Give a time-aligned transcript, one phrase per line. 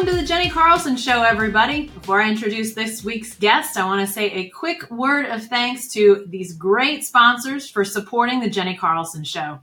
[0.00, 1.88] Welcome to the Jenni Carlson Show, everybody.
[1.88, 5.88] Before I introduce this week's guest, I want to say a quick word of thanks
[5.88, 9.60] to these great sponsors for supporting the Jenni Carlson Show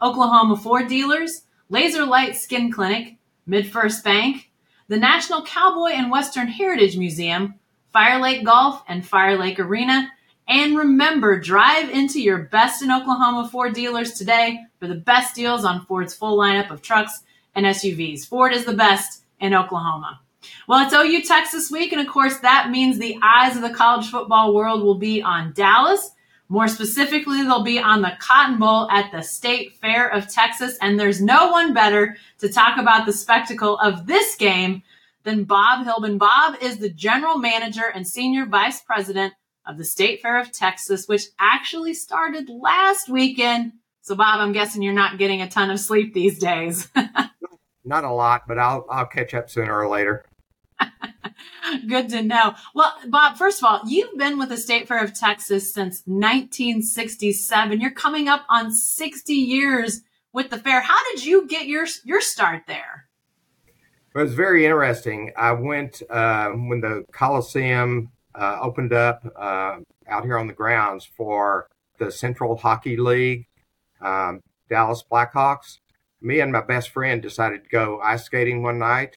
[0.00, 3.16] Oklahoma Ford Dealers, Laser Light Skin Clinic,
[3.48, 4.52] MidFirst Bank,
[4.86, 7.56] the National Cowboy and Western Heritage Museum,
[7.92, 10.08] FireLake Golf and FireLake Arena.
[10.46, 15.64] And remember, drive into your best in Oklahoma Ford dealers today for the best deals
[15.64, 17.24] on Ford's full lineup of trucks
[17.56, 18.24] and SUVs.
[18.24, 20.20] Ford is the best in Oklahoma.
[20.66, 24.10] Well, it's OU Texas week, and of course, that means the eyes of the college
[24.10, 26.12] football world will be on Dallas.
[26.48, 30.98] More specifically, they'll be on the Cotton Bowl at the State Fair of Texas, and
[30.98, 34.82] there's no one better to talk about the spectacle of this game
[35.22, 36.18] than Bob Hilbun.
[36.18, 39.34] Bob is the general manager and senior vice president
[39.66, 43.72] of the State Fair of Texas, which actually started last weekend.
[44.02, 46.88] So, Bob, I'm guessing you're not getting a ton of sleep these days.
[47.90, 50.24] not a lot, but I'll I'll catch up sooner or later.
[51.88, 52.54] Good to know.
[52.74, 57.80] Well, Bob, first of all, you've been with the State Fair of Texas since 1967.
[57.80, 60.00] You're coming up on 60 years
[60.32, 60.80] with the fair.
[60.80, 63.08] How did you get your your start there?
[64.14, 65.32] It was very interesting.
[65.36, 71.04] I went uh, when the Coliseum uh, opened up uh, out here on the grounds
[71.04, 73.46] for the Central Hockey League,
[74.00, 75.78] um, Dallas Blackhawks
[76.20, 79.16] me and my best friend decided to go ice skating one night,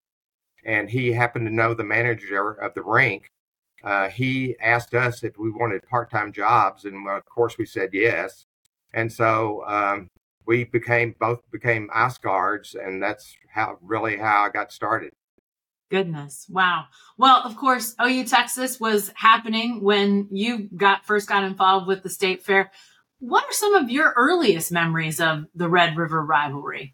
[0.65, 3.27] and he happened to know the manager of the rink.
[3.83, 8.45] Uh, he asked us if we wanted part-time jobs, and of course we said yes.
[8.93, 10.07] And so um,
[10.45, 15.11] we became both became ice guards, and that's how really how I got started.
[15.89, 16.85] Goodness, wow.
[17.17, 22.09] Well, of course, OU Texas was happening when you got first got involved with the
[22.09, 22.71] state fair.
[23.23, 26.93] What are some of your earliest memories of the Red River rivalry?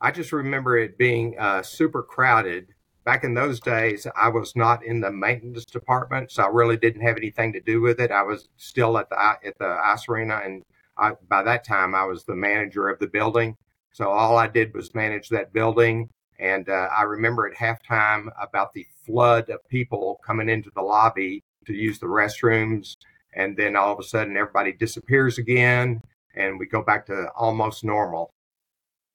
[0.00, 2.74] I just remember it being uh, super crowded.
[3.04, 7.02] Back in those days, I was not in the maintenance department, so I really didn't
[7.02, 8.10] have anything to do with it.
[8.10, 10.64] I was still at the at the ice arena, and
[10.98, 13.56] I, by that time, I was the manager of the building.
[13.92, 16.10] So all I did was manage that building.
[16.40, 21.44] And uh, I remember at halftime about the flood of people coming into the lobby
[21.66, 22.96] to use the restrooms
[23.34, 26.00] and then all of a sudden everybody disappears again
[26.34, 28.32] and we go back to almost normal.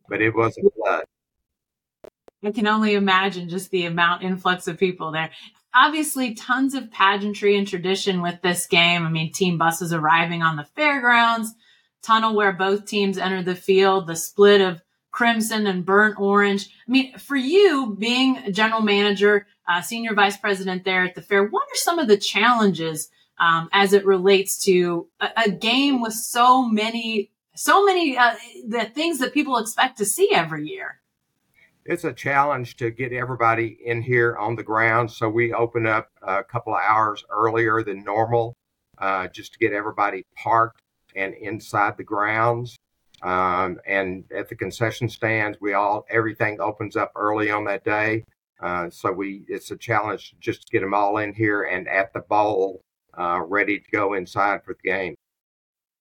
[0.07, 1.05] But it was a flood.
[2.43, 5.29] I can only imagine just the amount influx of people there.
[5.73, 9.05] Obviously tons of pageantry and tradition with this game.
[9.05, 11.53] I mean team buses arriving on the fairgrounds
[12.01, 14.81] tunnel where both teams enter the field the split of
[15.11, 16.69] crimson and burnt orange.
[16.87, 21.43] I mean for you being general manager uh, senior vice president there at the fair
[21.43, 26.13] what are some of the challenges um, as it relates to a, a, game with
[26.13, 28.35] so many, so many uh,
[28.67, 30.99] the things that people expect to see every year.
[31.85, 36.09] It's a challenge to get everybody in here on the ground, so we open up
[36.21, 38.55] a couple of hours earlier than normal,
[38.97, 40.81] uh, just to get everybody parked
[41.15, 42.77] and inside the grounds.
[43.21, 48.23] Um, and at the concession stands, we all everything opens up early on that day.
[48.61, 52.13] Uh, so we it's a challenge just to get them all in here and at
[52.13, 52.81] the bowl
[53.19, 55.15] uh, ready to go inside for the game.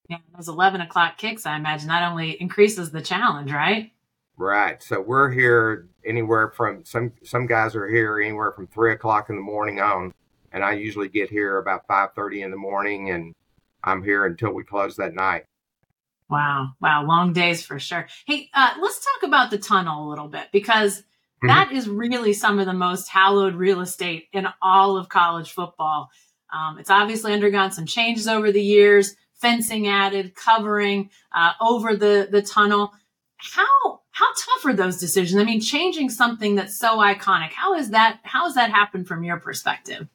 [0.09, 3.93] Yeah, those 11 o'clock kicks, I imagine, that only increases the challenge, right?
[4.39, 4.83] Right.
[4.83, 9.37] So we're here anywhere from some some guys are here anywhere from three o'clock in
[9.37, 10.15] the morning on,
[10.53, 13.35] and I usually get here about five thirty in the morning, and
[13.83, 15.45] I'm here until we close that night.
[16.31, 18.07] Wow, wow, long days for sure.
[18.27, 21.49] Hey, uh, let's talk about the tunnel a little bit because mm-hmm.
[21.49, 26.11] that is really some of the most hallowed real estate in all of college football.
[26.53, 32.29] Um, it's obviously undergone some changes over the years, fencing added, covering uh, over the
[32.31, 32.93] the tunnel.
[33.37, 35.41] How how tough are those decisions?
[35.41, 37.53] I mean, changing something that's so iconic.
[37.53, 38.21] How is that?
[38.23, 40.09] How has that happened from your perspective?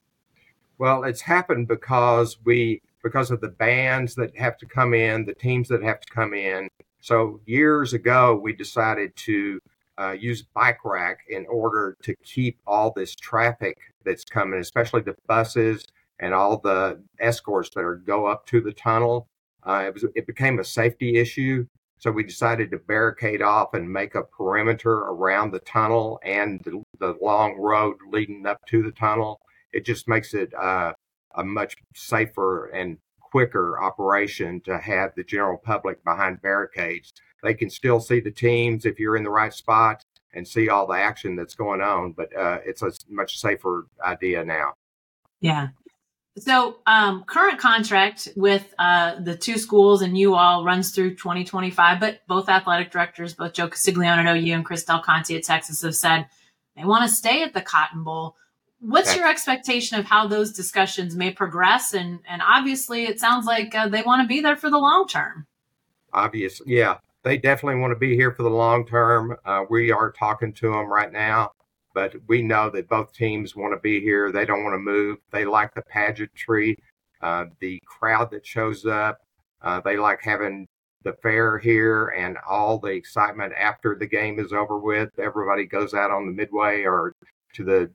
[0.78, 5.36] Well, it's happened because we because of the bands that have to come in, the
[5.36, 6.70] teams that have to come in.
[7.02, 9.60] So years ago, we decided to
[9.98, 15.16] uh, use bike rack in order to keep all this traffic that's coming, especially the
[15.28, 15.86] buses
[16.24, 19.28] and all the escorts that are go up to the tunnel.
[19.68, 21.66] Uh, it was it became a safety issue,
[22.00, 26.82] so we decided to barricade off and make a perimeter around the tunnel and the,
[27.00, 29.42] the long road leading up to the tunnel.
[29.74, 30.94] It just makes it uh,
[31.36, 37.12] a much safer and quicker operation to have the general public behind barricades.
[37.42, 40.88] They can still see the teams if you're in the right spot and see all
[40.88, 44.74] the action that's going on, but uh, it's a much safer idea now.
[45.42, 45.70] Yeah,
[46.38, 52.00] so, um, current contract with uh, the two schools and you all runs through 2025,
[52.00, 55.84] but both athletic directors, both Joe Castiglione at OU and Chris Del Conte at Texas,
[55.84, 56.26] have said
[56.76, 58.36] they want to stay at the Cotton Bowl.
[58.80, 61.94] What's That's- your expectation of how those discussions may progress?
[61.94, 65.08] And and obviously, it sounds like uh, they want to be there for the long
[65.08, 65.46] term.
[66.12, 69.38] Obviously, yeah, they definitely want to be here for the long term.
[69.46, 71.52] Uh, we are talking to them right now,
[71.94, 74.32] but we know that both teams want to be here.
[74.32, 75.18] They don't want to move.
[75.32, 76.78] They like the pageantry,
[77.22, 79.20] uh, the crowd that shows up.
[79.62, 80.68] Uh, they like having
[81.04, 85.10] the fair here and all the excitement after the game is over with.
[85.20, 87.16] Everybody goes out on the midway or
[87.54, 87.92] to the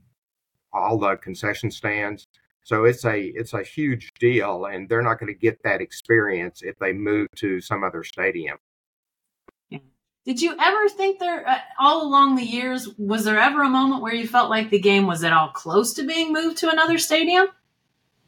[0.73, 2.27] all the concession stands.
[2.63, 6.61] So it's a it's a huge deal, and they're not going to get that experience
[6.63, 8.59] if they move to some other stadium.
[10.29, 14.03] Did you ever think there, uh, all along the years, was there ever a moment
[14.03, 16.99] where you felt like the game was at all close to being moved to another
[16.99, 17.47] stadium?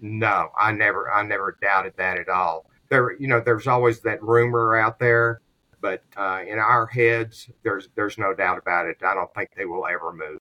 [0.00, 2.64] No, I never I never doubted that at all.
[2.88, 5.43] There, you know, there's always that rumor out there,
[5.82, 8.96] but uh, in our heads, there's there's no doubt about it.
[9.05, 10.38] I don't think they will ever move.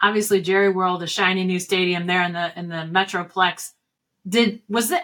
[0.00, 3.72] Obviously, Jerry World, a shiny new stadium there in the in the Metroplex.
[4.26, 5.02] Did was it?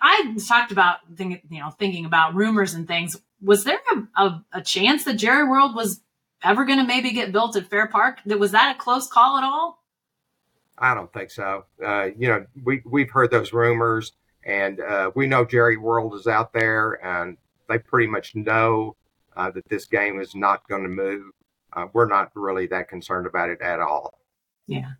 [0.00, 3.16] I talked about think, you know thinking about rumors and things.
[3.42, 6.00] Was there a, a, a chance that Jerry World was
[6.42, 8.18] ever going to maybe get built at Fair Park?
[8.26, 9.82] Was that a close call at all?
[10.78, 11.64] I don't think so.
[11.84, 14.12] Uh, you know, we we've heard those rumors,
[14.44, 17.36] and uh, we know Jerry World is out there, and
[17.68, 18.96] they pretty much know
[19.36, 21.32] uh, that this game is not going to move.
[21.72, 24.18] Uh, we're not really that concerned about it at all.
[24.66, 24.92] Yeah.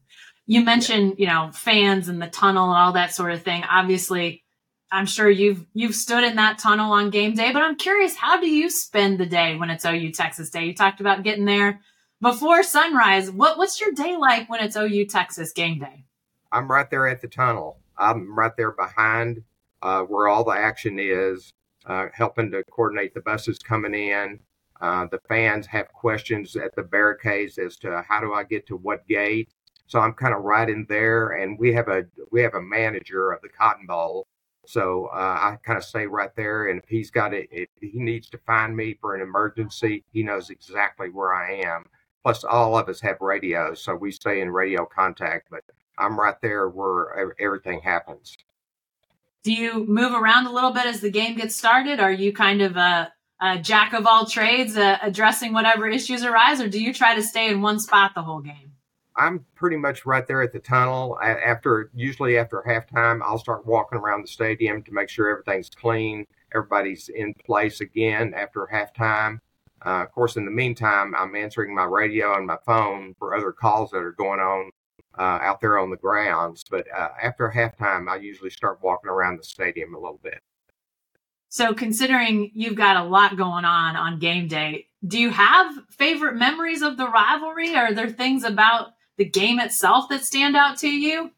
[0.46, 3.64] You mentioned, you know, fans and the tunnel and all that sort of thing.
[3.70, 4.44] Obviously,
[4.92, 8.40] I'm sure you've you've stood in that tunnel on game day, but I'm curious, how
[8.40, 10.64] do you spend the day when it's OU Texas Day?
[10.64, 11.80] You talked about getting there
[12.20, 13.30] before sunrise.
[13.30, 16.04] What what's your day like when it's OU Texas game day?
[16.50, 17.78] I'm right there at the tunnel.
[17.96, 19.42] I'm right there behind
[19.82, 21.52] uh, where all the action is,
[21.86, 24.40] uh, helping to coordinate the buses coming in.
[24.80, 28.76] Uh, the fans have questions at the barricades as to how do I get to
[28.76, 29.50] what gate.
[29.86, 33.30] So I'm kind of right in there, and we have a we have a manager
[33.32, 34.26] of the Cotton Bowl.
[34.66, 37.98] So uh, I kind of stay right there, and if he's got it, if he
[37.98, 41.86] needs to find me for an emergency, he knows exactly where I am.
[42.22, 45.48] Plus, all of us have radios, so we stay in radio contact.
[45.50, 45.62] But
[45.98, 48.36] I'm right there where everything happens.
[49.42, 51.98] Do you move around a little bit as the game gets started?
[51.98, 53.10] Are you kind of a,
[53.40, 57.22] a jack of all trades, uh, addressing whatever issues arise, or do you try to
[57.22, 58.69] stay in one spot the whole game?
[59.20, 61.18] I'm pretty much right there at the tunnel.
[61.22, 66.26] After usually after halftime, I'll start walking around the stadium to make sure everything's clean,
[66.54, 69.40] everybody's in place again after halftime.
[69.84, 73.52] Uh, of course, in the meantime, I'm answering my radio and my phone for other
[73.52, 74.70] calls that are going on
[75.18, 76.64] uh, out there on the grounds.
[76.70, 80.40] But uh, after halftime, I usually start walking around the stadium a little bit.
[81.50, 86.36] So, considering you've got a lot going on on game day, do you have favorite
[86.36, 87.74] memories of the rivalry?
[87.74, 91.30] Are there things about the game itself that stand out to you?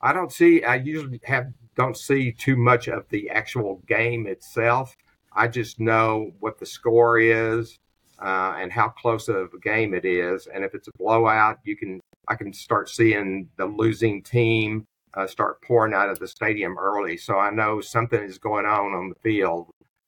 [0.00, 0.64] I don't see.
[0.64, 4.96] I usually have don't see too much of the actual game itself.
[5.34, 7.78] I just know what the score is
[8.20, 10.46] uh, and how close of a game it is.
[10.46, 15.26] And if it's a blowout, you can I can start seeing the losing team uh,
[15.26, 17.18] start pouring out of the stadium early.
[17.18, 19.66] So I know something is going on on the field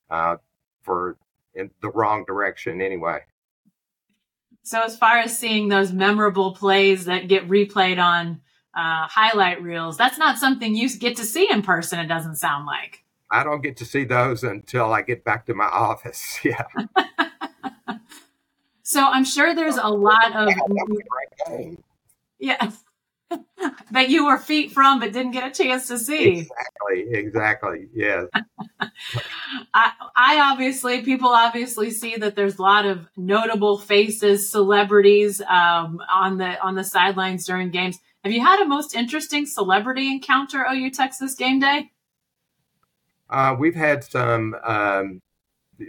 [0.09, 0.37] uh,
[0.81, 1.19] for
[1.55, 3.21] in the wrong direction anyway.
[4.63, 8.41] So as far as seeing those memorable plays that get replayed on
[8.75, 11.99] uh, highlight reels, that's not something you get to see in person.
[11.99, 13.05] It doesn't sound like.
[13.31, 16.41] I don't get to see those until I get back to my office.
[16.45, 16.65] Yeah.
[18.83, 20.49] so I'm sure there's a lot of
[22.39, 22.71] yeah
[23.93, 26.41] that you were feet from but didn't get a chance to see.
[26.41, 27.19] Exactly.
[27.19, 27.89] Exactly.
[27.95, 28.27] Yes.
[29.75, 36.01] I, I obviously people obviously see that there's a lot of notable faces, celebrities um,
[36.13, 37.99] on the on the sidelines during games.
[38.25, 41.91] Have you had a most interesting celebrity encounter OU Texas game day?
[43.29, 44.55] Uh, we've had some.
[44.65, 45.23] Um,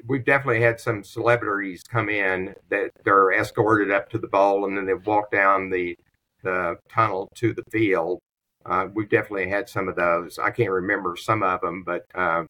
[0.08, 4.78] we've definitely had some celebrities come in that they're escorted up to the bowl and
[4.78, 5.98] then they walk down the
[6.44, 8.20] the tunnel to the field.
[8.66, 10.38] Uh, we've definitely had some of those.
[10.38, 12.44] I can't remember some of them, but uh,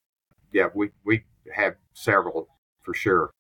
[0.52, 2.48] yeah, we we have several
[2.82, 3.32] for sure.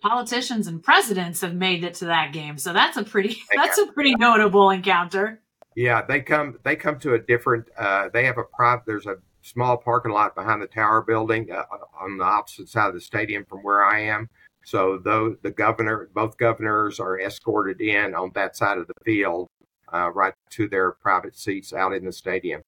[0.00, 3.86] Politicians and presidents have made it to that game, so that's a pretty that's a
[3.88, 5.40] pretty notable encounter.
[5.74, 7.68] Yeah, they come they come to a different.
[7.76, 8.84] Uh, they have a private.
[8.86, 11.64] There's a small parking lot behind the tower building uh,
[12.00, 14.28] on the opposite side of the stadium from where I am.
[14.68, 19.48] So though the governor, both governors are escorted in on that side of the field,
[19.90, 22.60] uh, right to their private seats out in the stadium.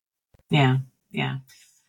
[0.49, 0.78] Yeah,
[1.11, 1.40] yeah.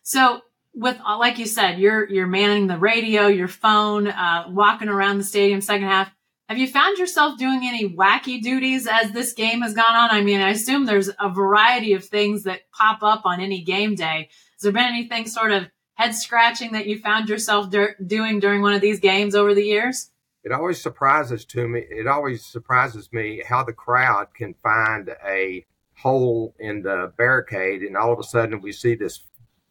[0.02, 0.42] So
[0.74, 5.16] with uh, like you said, you're you're manning the radio, your phone, uh, walking around
[5.16, 6.12] the stadium second half.
[6.50, 10.10] Have you found yourself doing any wacky duties as this game has gone on?
[10.10, 13.94] I mean, I assume there's a variety of things that pop up on any game
[13.94, 14.28] day.
[14.56, 18.62] Has there been anything sort of head scratching that you found yourself dur- doing during
[18.62, 20.10] one of these games over the years?
[20.44, 21.80] It always surprises to me.
[21.88, 27.96] It always surprises me how the crowd can find a hole in the barricade, and
[27.96, 29.20] all of a sudden we see this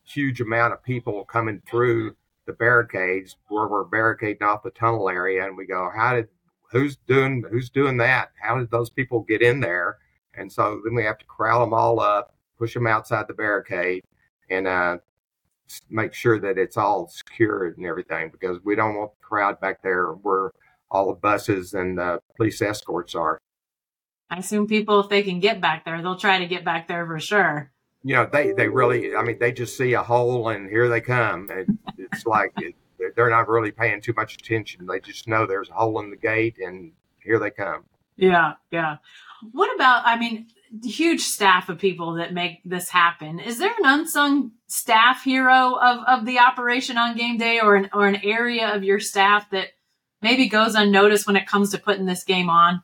[0.04, 5.46] huge amount of people coming through the barricades where we're barricading off the tunnel area,
[5.46, 6.30] and we go, "How did
[6.72, 8.32] who's doing who's doing that?
[8.42, 9.98] How did those people get in there?
[10.34, 14.04] And so then we have to corral them all up, push them outside the barricade,
[14.50, 14.98] and uh,
[15.90, 19.82] make sure that it's all secured and everything because we don't want the crowd back
[19.82, 20.52] there where
[20.90, 23.40] all the buses and uh, police escorts are.
[24.30, 27.06] I assume people, if they can get back there, they'll try to get back there
[27.06, 27.72] for sure.
[28.04, 31.02] You know, they, they really, I mean, they just see a hole and here they
[31.02, 31.50] come.
[31.98, 32.76] It's like it,
[33.16, 34.86] they're not really paying too much attention.
[34.86, 37.84] They just know there's a hole in the gate and here they come.
[38.16, 38.98] Yeah, yeah.
[39.52, 40.48] What about, I mean,
[40.84, 43.40] huge staff of people that make this happen.
[43.40, 47.90] Is there an unsung staff hero of, of the operation on game day or an,
[47.94, 49.70] or an area of your staff that
[50.22, 52.84] maybe goes unnoticed when it comes to putting this game on?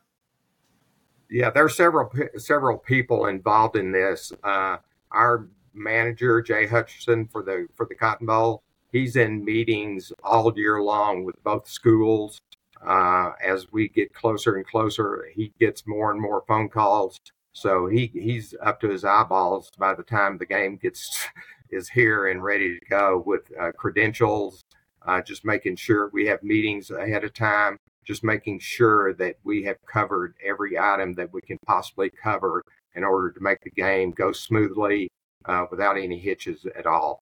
[1.30, 4.32] Yeah, there are several several people involved in this.
[4.42, 4.78] Uh,
[5.12, 10.82] our manager Jay Hutcherson for the for the Cotton Bowl he's in meetings all year
[10.82, 12.40] long with both schools.
[12.86, 17.18] Uh, as we get closer and closer, he gets more and more phone calls.
[17.52, 21.26] So he, he's up to his eyeballs by the time the game gets
[21.70, 24.64] is here and ready to go with uh, credentials.
[25.06, 27.78] Uh, just making sure we have meetings ahead of time.
[28.04, 32.64] Just making sure that we have covered every item that we can possibly cover
[32.94, 35.10] in order to make the game go smoothly
[35.44, 37.20] uh, without any hitches at all.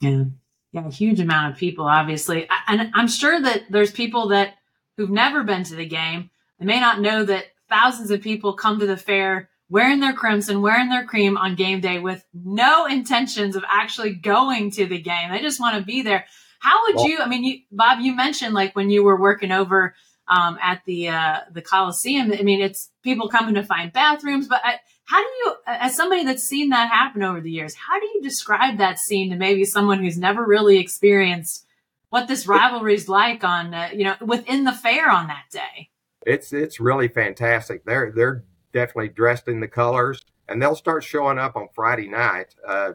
[0.00, 0.24] Yeah
[0.72, 2.48] yeah, a huge amount of people, obviously.
[2.66, 4.54] And I'm sure that there's people that
[4.96, 6.30] who've never been to the game.
[6.58, 10.62] They may not know that thousands of people come to the fair wearing their crimson,
[10.62, 15.30] wearing their cream on game day with no intentions of actually going to the game.
[15.30, 16.26] They just want to be there.
[16.60, 19.52] How would well, you, I mean, you, Bob, you mentioned like when you were working
[19.52, 19.94] over
[20.26, 24.60] um, at the, uh, the Coliseum, I mean, it's people coming to find bathrooms, but
[24.64, 28.06] I, how do you, as somebody that's seen that happen over the years, how do
[28.06, 31.64] you describe that scene to maybe someone who's never really experienced
[32.10, 35.90] what this rivalry is like on, uh, you know, within the fair on that day?
[36.26, 37.84] It's it's really fantastic.
[37.86, 38.44] They're they're
[38.78, 42.92] definitely dressed in the colors, and they'll start showing up on Friday night uh,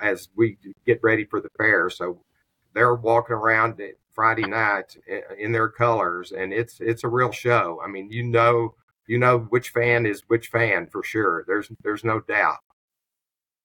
[0.00, 1.90] as we get ready for the fair.
[1.90, 2.22] So
[2.74, 3.80] they're walking around
[4.14, 4.96] Friday night
[5.38, 7.80] in their colors, and it's it's a real show.
[7.84, 8.74] I mean, you know
[9.06, 11.44] you know which fan is which fan for sure.
[11.46, 12.58] There's there's no doubt.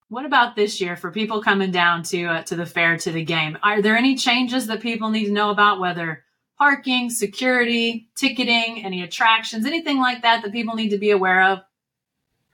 [0.10, 3.24] What about this year for people coming down to uh, to the fair to the
[3.24, 3.58] game?
[3.64, 6.26] Are there any changes that people need to know about whether
[6.62, 11.60] parking, security, ticketing, any attractions, anything like that that people need to be aware of?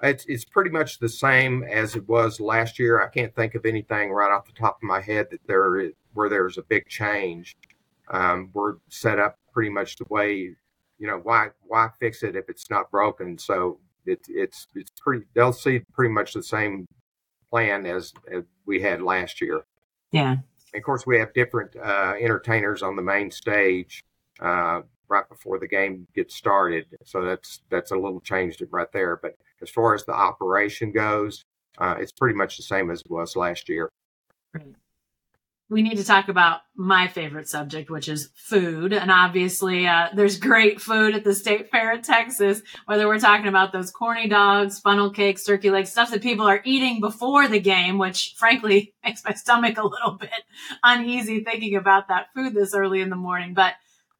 [0.01, 3.03] It's it's pretty much the same as it was last year.
[3.03, 5.91] I can't think of anything right off the top of my head that there is,
[6.13, 7.57] where there's a big change.
[8.09, 10.55] Um, we're set up pretty much the way
[10.99, 15.25] you know why why fix it if it's not broken so it, it's it's pretty
[15.33, 16.87] they'll see pretty much the same
[17.49, 19.65] plan as, as we had last year
[20.11, 20.37] yeah
[20.73, 24.03] and of course we have different uh, entertainers on the main stage
[24.39, 26.85] uh, right before the game gets started.
[27.03, 29.17] So that's that's a little changed right there.
[29.17, 31.45] But as far as the operation goes
[31.77, 33.91] uh, it's pretty much the same as it was last year.
[34.53, 34.65] Right
[35.69, 38.93] we need to talk about my favorite subject, which is food.
[38.93, 43.47] And obviously, uh, there's great food at the State Fair in Texas, whether we're talking
[43.47, 47.59] about those corny dogs, funnel cakes, turkey legs, stuff that people are eating before the
[47.59, 50.29] game, which frankly makes my stomach a little bit
[50.83, 53.53] uneasy thinking about that food this early in the morning.
[53.53, 53.73] But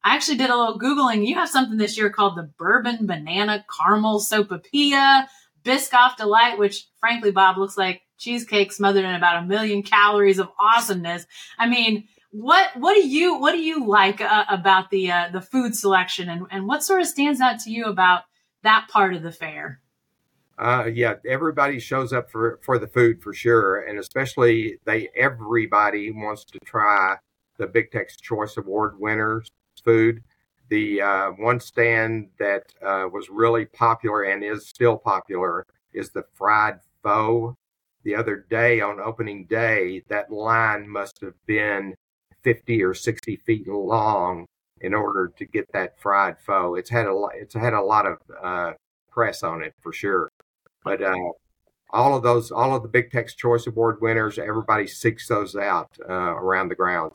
[0.04, 1.26] I actually did a little Googling.
[1.26, 5.26] You have something this year called the Bourbon Banana Caramel Sopapilla
[5.64, 10.48] Biscoff Delight, which frankly, Bob, looks like cheesecake smothered in about a million calories of
[10.60, 11.26] awesomeness.
[11.58, 15.40] I mean, what what do you what do you like uh, about the uh, the
[15.40, 18.22] food selection and, and what sort of stands out to you about
[18.62, 19.80] that part of the fair?
[20.58, 26.10] Uh, yeah, everybody shows up for for the food for sure, and especially they everybody
[26.10, 27.16] wants to try
[27.58, 29.48] the Big Tex Choice Award winners
[29.84, 30.22] food.
[30.68, 36.24] The uh, one stand that uh, was really popular and is still popular is the
[36.34, 37.56] fried pho
[38.08, 41.94] the other day on opening day, that line must have been
[42.42, 44.46] 50 or 60 feet long
[44.80, 46.74] in order to get that fried pho.
[46.74, 48.72] It's had a it's had a lot of uh,
[49.10, 50.30] press on it for sure.
[50.82, 51.16] But uh,
[51.90, 55.90] all of those, all of the Big Tex Choice Award winners, everybody seeks those out
[56.08, 57.14] uh, around the grounds.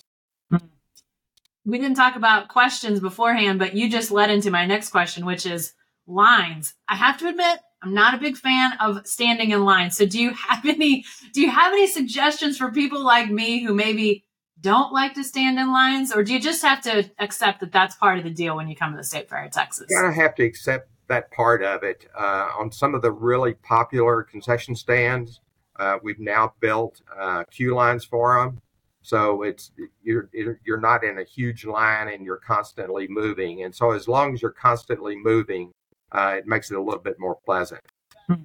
[1.65, 5.47] we didn't talk about questions beforehand, but you just led into my next question, which
[5.47, 5.73] is
[6.05, 6.75] lines.
[6.87, 9.91] I have to admit, I'm not a big fan of standing in line.
[9.91, 13.73] So do you have any do you have any suggestions for people like me who
[13.73, 14.23] maybe
[14.59, 17.95] don't like to stand in lines or do you just have to accept that that's
[17.95, 19.87] part of the deal when you come to the state fair of Texas?
[19.89, 22.07] You gotta have to accept that part of it.
[22.17, 25.41] Uh, on some of the really popular concession stands,
[25.77, 28.61] uh, we've now built uh, queue lines for them.
[29.01, 29.71] So it's
[30.01, 33.63] you're you're not in a huge line and you're constantly moving.
[33.63, 35.73] And so as long as you're constantly moving,
[36.13, 37.81] uh, it makes it a little bit more pleasant.
[38.27, 38.35] Hmm.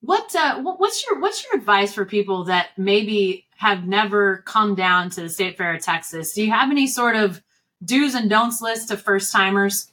[0.00, 5.10] What uh, what's your what's your advice for people that maybe have never come down
[5.10, 6.34] to the State Fair of Texas?
[6.34, 7.40] Do you have any sort of
[7.84, 9.92] do's and don'ts list of first timers?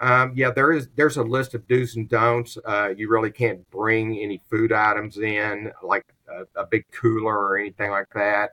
[0.00, 0.88] Um, yeah, there is.
[0.96, 2.58] There's a list of do's and don'ts.
[2.64, 7.56] Uh, you really can't bring any food items in, like a, a big cooler or
[7.56, 8.50] anything like that.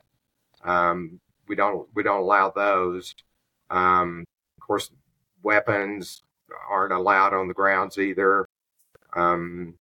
[0.64, 3.16] Um, we don't we don't allow those.
[3.72, 4.24] Um,
[4.58, 4.92] of course,
[5.42, 6.22] weapons
[6.70, 8.48] aren't allowed on the grounds either.
[9.16, 9.76] Um,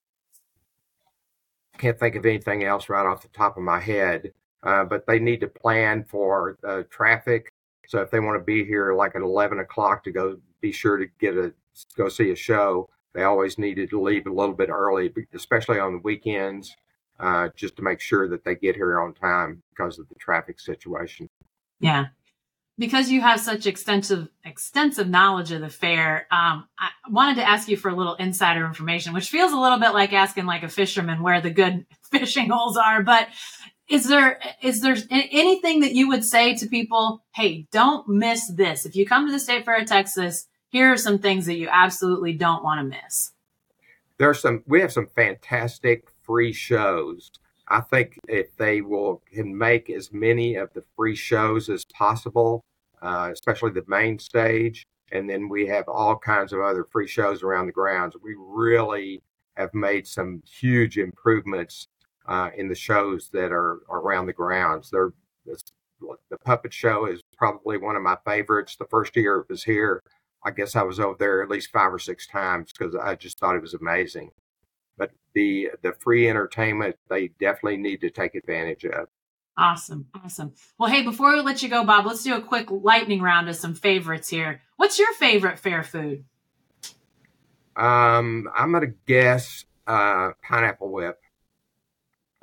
[1.79, 4.33] can't think of anything else right off the top of my head.
[4.63, 7.53] Uh, but they need to plan for uh, traffic.
[7.89, 10.99] So if they want to be here like at 11 o'clock to go, be sure
[10.99, 11.53] to get a
[11.97, 12.89] go see a show.
[13.15, 16.77] They always needed to leave a little bit early, especially on the weekends
[17.19, 20.61] uh, just to make sure that they get here on time because of the traffic
[20.61, 21.29] situation.
[21.81, 22.07] Yeah.
[22.79, 27.69] Because you have such extensive extensive knowledge of the fair, um, I wanted to ask
[27.69, 30.69] you for a little insider information, which feels a little bit like asking like a
[30.69, 33.03] fisherman where the good fishing holes are.
[33.03, 33.29] But
[33.91, 37.23] is there is there anything that you would say to people?
[37.35, 38.87] Hey, don't miss this.
[38.87, 41.69] If you come to the State Fair of Texas, here are some things that you
[41.71, 43.33] absolutely don't want to miss.
[44.19, 44.63] There are some.
[44.67, 47.33] We have some fantastic free shows.
[47.71, 52.65] I think if they will can make as many of the free shows as possible,
[53.01, 57.45] uh, especially the main stage, and then we have all kinds of other free shows
[57.45, 58.17] around the grounds.
[58.23, 59.23] We really
[59.57, 61.87] have made some huge improvements
[62.27, 64.91] uh, in the shows that are, around the grounds.
[64.91, 65.13] They're,
[65.47, 68.77] the puppet show is probably one of my favorites.
[68.77, 70.03] The first year it was here,
[70.45, 73.39] I guess I was over there at least five or six times because I just
[73.39, 74.31] thought it was amazing
[75.01, 79.09] but the the free entertainment they definitely need to take advantage of.
[79.57, 80.53] Awesome, awesome.
[80.79, 83.57] Well, hey, before we let you go, Bob, let's do a quick lightning round of
[83.57, 84.61] some favorites here.
[84.77, 86.25] What's your favorite fair food?
[87.77, 91.19] Um, I'm gonna guess uh, pineapple whip.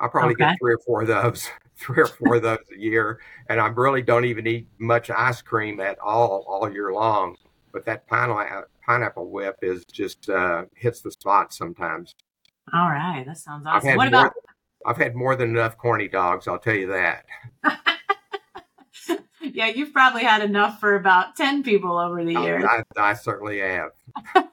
[0.00, 0.50] I probably okay.
[0.50, 3.68] get three or four of those, three or four of those a year, and I
[3.68, 7.36] really don't even eat much ice cream at all all year long.
[7.72, 12.16] But that pineapple pineapple whip is just uh, hits the spot sometimes.
[12.72, 13.96] All right, that sounds awesome.
[13.96, 14.32] What about?
[14.86, 16.46] I've had more than enough corny dogs.
[16.48, 17.24] I'll tell you that.
[19.42, 22.64] yeah, you've probably had enough for about ten people over the oh, years.
[22.64, 23.90] I, I certainly have.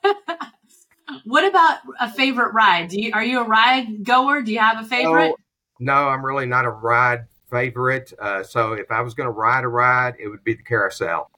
[1.24, 2.90] what about a favorite ride?
[2.90, 4.42] Do you are you a ride goer?
[4.42, 5.32] Do you have a favorite?
[5.32, 5.38] Oh,
[5.80, 8.14] no, I'm really not a ride favorite.
[8.20, 11.30] Uh, so if I was going to ride a ride, it would be the carousel.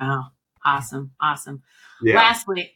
[0.00, 0.24] Oh,
[0.64, 1.62] awesome, awesome.
[2.02, 2.16] Yeah.
[2.16, 2.73] Lastly,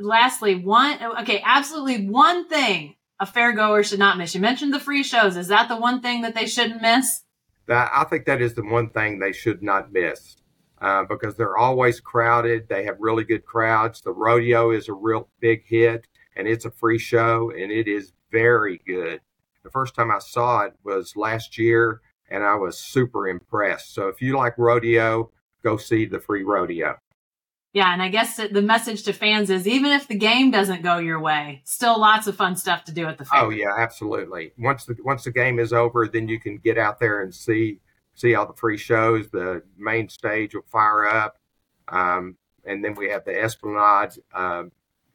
[0.00, 4.34] lastly, one okay, absolutely one thing a fairgoer should not miss.
[4.34, 5.36] You mentioned the free shows.
[5.36, 7.22] Is that the one thing that they shouldn't miss?
[7.66, 10.36] That, I think that is the one thing they should not miss
[10.80, 12.68] uh, because they're always crowded.
[12.68, 14.00] They have really good crowds.
[14.00, 18.12] The rodeo is a real big hit, and it's a free show, and it is
[18.32, 19.20] very good.
[19.62, 23.94] The first time I saw it was last year, and I was super impressed.
[23.94, 25.30] So if you like rodeo,
[25.62, 26.96] go see the free rodeo.
[27.72, 30.98] Yeah, and I guess the message to fans is even if the game doesn't go
[30.98, 33.42] your way, still lots of fun stuff to do at the fair.
[33.42, 34.52] Oh yeah, absolutely.
[34.58, 37.78] Once the once the game is over, then you can get out there and see
[38.14, 39.28] see all the free shows.
[39.30, 41.38] The main stage will fire up,
[41.86, 44.64] um, and then we have the Esplanade uh,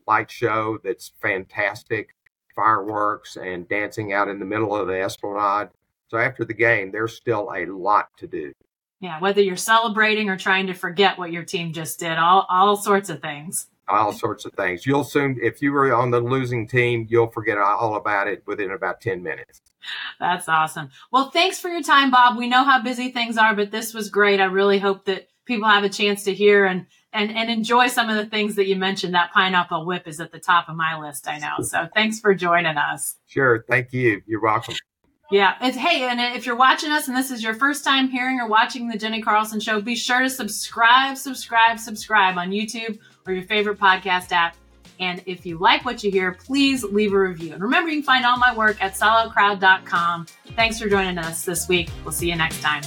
[0.08, 2.16] light show that's fantastic,
[2.56, 5.70] fireworks and dancing out in the middle of the Esplanade.
[6.08, 8.54] So after the game, there's still a lot to do.
[9.00, 12.76] Yeah, whether you're celebrating or trying to forget what your team just did, all all
[12.76, 13.68] sorts of things.
[13.88, 14.86] All sorts of things.
[14.86, 18.72] You'll soon, if you were on the losing team, you'll forget all about it within
[18.72, 19.62] about 10 minutes.
[20.20, 20.90] That's awesome.
[21.12, 22.36] Well, thanks for your time, Bob.
[22.36, 24.40] We know how busy things are, but this was great.
[24.40, 28.10] I really hope that people have a chance to hear and and and enjoy some
[28.10, 29.14] of the things that you mentioned.
[29.14, 31.62] That pineapple whip is at the top of my list, I know.
[31.62, 33.16] So thanks for joining us.
[33.28, 33.64] Sure.
[33.70, 34.22] Thank you.
[34.26, 34.76] You're welcome.
[35.32, 38.40] Yeah, it's hey, and if you're watching us and this is your first time hearing
[38.40, 43.34] or watching the Jenni Carlson show, be sure to subscribe, subscribe, subscribe on YouTube or
[43.34, 44.56] your favorite podcast app.
[45.00, 47.54] And if you like what you hear, please leave a review.
[47.54, 50.28] And remember, you can find all my work at selloutcrowd.com.
[50.56, 51.90] Thanks for joining us this week.
[52.04, 52.84] We'll see you next time.